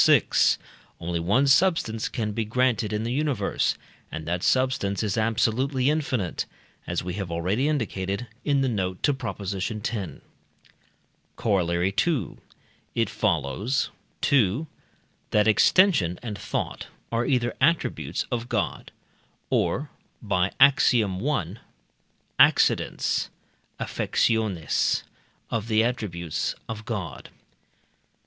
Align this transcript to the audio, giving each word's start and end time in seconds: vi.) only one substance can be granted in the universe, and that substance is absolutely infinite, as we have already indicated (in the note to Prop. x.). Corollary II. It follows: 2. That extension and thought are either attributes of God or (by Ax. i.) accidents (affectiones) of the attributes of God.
vi.) 0.07 0.21
only 0.99 1.19
one 1.19 1.45
substance 1.45 2.09
can 2.09 2.31
be 2.31 2.43
granted 2.43 2.91
in 2.91 3.03
the 3.03 3.13
universe, 3.13 3.75
and 4.11 4.25
that 4.27 4.41
substance 4.41 5.03
is 5.03 5.15
absolutely 5.15 5.91
infinite, 5.91 6.47
as 6.87 7.03
we 7.03 7.13
have 7.13 7.29
already 7.29 7.67
indicated 7.67 8.25
(in 8.43 8.61
the 8.61 8.67
note 8.67 9.03
to 9.03 9.13
Prop. 9.13 9.39
x.). 9.39 9.55
Corollary 11.35 11.93
II. 12.07 12.37
It 12.95 13.11
follows: 13.11 13.91
2. 14.21 14.65
That 15.29 15.47
extension 15.47 16.17
and 16.23 16.35
thought 16.35 16.87
are 17.11 17.27
either 17.27 17.53
attributes 17.61 18.25
of 18.31 18.49
God 18.49 18.91
or 19.51 19.91
(by 20.19 20.51
Ax. 20.59 20.95
i.) 20.95 21.55
accidents 22.39 23.29
(affectiones) 23.79 25.03
of 25.51 25.67
the 25.67 25.83
attributes 25.83 26.55
of 26.67 26.85
God. 26.85 27.29